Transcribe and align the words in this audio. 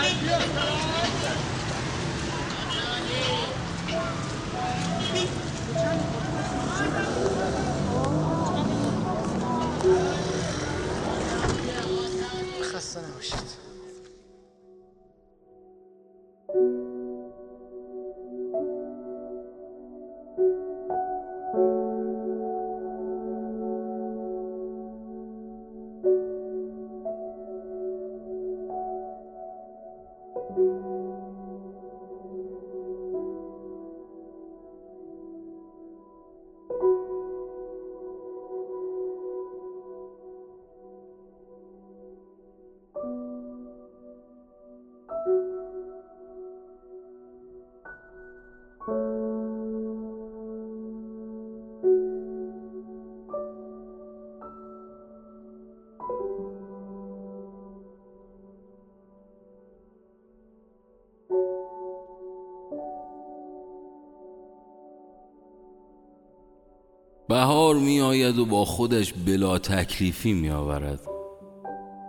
بهار 67.28 67.74
می 67.74 68.00
آید 68.00 68.38
و 68.38 68.44
با 68.44 68.64
خودش 68.64 69.12
بلا 69.26 69.58
تکلیفی 69.58 70.32
می 70.32 70.50
آورد 70.50 71.00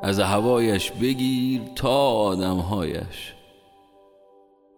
از 0.02 0.20
هوایش 0.20 0.92
بگیر 0.92 1.62
تا 1.76 2.12
آدمهایش. 2.12 3.34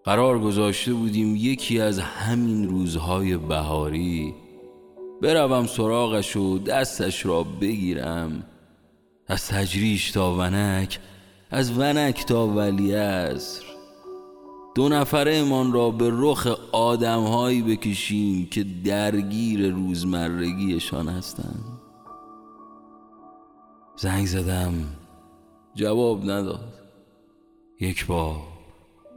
قرار 0.03 0.39
گذاشته 0.39 0.93
بودیم 0.93 1.35
یکی 1.35 1.79
از 1.79 1.99
همین 1.99 2.69
روزهای 2.69 3.37
بهاری. 3.37 4.33
بروم 5.21 5.65
سراغش 5.65 6.35
و 6.35 6.59
دستش 6.59 7.25
را 7.25 7.43
بگیرم. 7.43 8.43
از 9.27 9.47
تجریش 9.47 10.11
تا 10.11 10.33
ونک 10.33 10.99
از 11.51 11.79
ونک 11.79 12.25
تا 12.25 12.47
ولیعصر 12.47 13.65
دو 14.75 14.89
نفره 14.89 15.35
امان 15.35 15.73
را 15.73 15.91
به 15.91 16.09
رخ 16.13 16.47
آدمهایی 16.71 17.61
بکشیم 17.61 18.45
که 18.45 18.65
درگیر 18.85 19.71
روزمرگیشان 19.71 21.09
هستند. 21.09 21.81
زنگ 23.97 24.25
زدم 24.25 24.73
جواب 25.75 26.23
نداد. 26.23 26.73
یک 27.79 28.05
بار 28.05 28.41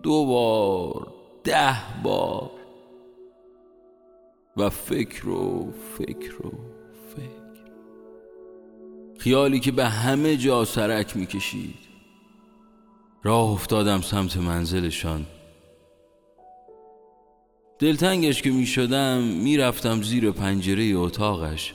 دو 0.03 0.27
بار 0.27 1.13
ده 1.45 2.03
بار. 2.03 2.51
و 4.57 4.71
فکر 4.71 5.29
و 5.29 5.73
فکر 5.99 6.47
و 6.47 6.51
فکر. 7.17 7.48
خیالی 9.19 9.61
که 9.61 9.73
به 9.73 9.85
همه 9.85 10.37
جا 10.37 10.65
سرک 10.65 11.17
می‌کشید. 11.17 11.79
راه 13.23 13.51
افتادم 13.51 14.01
سمت 14.01 14.37
منزلشان. 14.37 15.27
دلتنگش 17.79 18.43
که 18.43 18.51
می 18.51 18.67
شدم 18.67 19.23
زیر 20.03 20.31
پنجره 20.31 20.93
اتاقش 20.97 21.75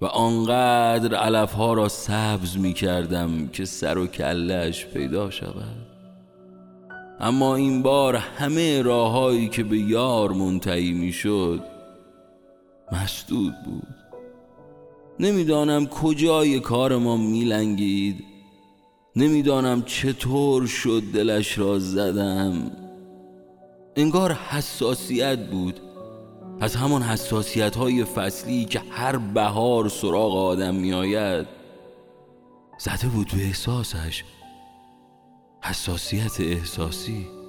و 0.00 0.06
آنقدر 0.06 1.14
علف 1.14 1.52
ها 1.52 1.72
را 1.72 1.88
سبز 1.88 2.56
می 2.56 2.72
کردم 2.72 3.48
که 3.48 3.64
سر 3.64 3.98
و 3.98 4.06
کلش 4.06 4.86
پیدا 4.86 5.30
شود. 5.30 5.86
اما 7.20 7.56
این 7.56 7.82
بار 7.82 8.16
همه 8.16 8.82
راههایی 8.82 9.48
که 9.48 9.64
به 9.64 9.78
یار 9.78 10.32
منتهی 10.32 10.92
می 10.92 11.12
شد 11.12 11.60
مسدود 12.92 13.54
بود. 13.64 13.99
نمی‌دانم 15.20 15.86
کجای 15.86 16.60
کار 16.60 16.96
ما 16.96 17.16
میلنگید. 17.16 18.24
نمی‌دانم 19.16 19.82
چطور 19.82 20.66
شد 20.66 21.02
دلش 21.14 21.58
را 21.58 21.78
زدم. 21.78 22.70
انگار 23.96 24.32
حساسیت 24.32 25.38
بود. 25.50 25.80
از 26.60 26.76
همان 26.76 27.02
حساسیت 27.02 27.76
های 27.76 28.04
فصلی 28.04 28.64
که 28.64 28.82
هر 28.90 29.16
بهار 29.16 29.88
سراغ 29.88 30.36
آدم 30.36 30.74
می 30.74 30.92
آید 30.92 31.46
زده 32.78 33.06
بود 33.06 33.30
به 33.36 33.42
احساسش. 33.42 34.24
حساسیت 35.62 36.40
احساسی. 36.40 37.39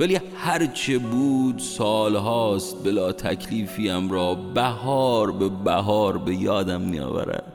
ولی 0.00 0.20
هرچه 0.36 0.98
بود 0.98 1.58
سالهاست 1.58 2.84
بلا 2.84 3.12
تکلیفیم 3.12 4.10
را 4.10 4.34
بهار 4.34 5.32
به 5.32 5.48
بهار 5.48 6.18
به 6.18 6.34
یادم 6.34 6.80
می 6.80 7.00
آورد 7.00 7.52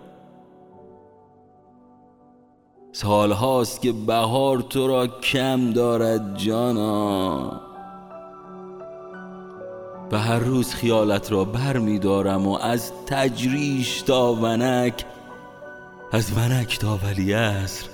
سالهاست 2.91 3.81
که 3.81 3.91
بهار 3.91 4.61
تو 4.61 4.87
را 4.87 5.07
کم 5.07 5.71
دارد 5.71 6.37
جانا. 6.37 7.61
و 10.11 10.17
هر 10.17 10.39
روز 10.39 10.73
خیالت 10.73 11.31
را 11.31 11.45
بر 11.45 11.77
می 11.77 11.99
دارم 11.99 12.47
و 12.47 12.57
از 12.61 12.91
تجریش 13.05 14.01
تا 14.01 14.33
ونک 14.33 15.05
از 16.11 16.37
ونک 16.37 16.79
تا 16.79 16.99
ولی 17.03 17.33
اصر 17.33 17.85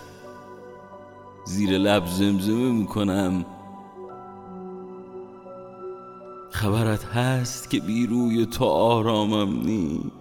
زیر 1.46 1.70
لب 1.78 2.06
زمزمه 2.06 2.72
می 2.72 2.86
کنم. 2.86 3.46
خبرت 6.50 7.06
هست 7.06 7.70
که 7.70 7.80
بیروی 7.80 8.46
تو 8.46 8.66
آرامم 8.66 9.62
نیست. 9.62 10.17